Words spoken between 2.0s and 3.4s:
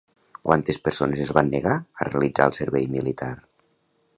realitzar el servei militar?